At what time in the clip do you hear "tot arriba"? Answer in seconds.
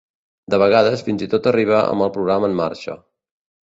1.35-1.79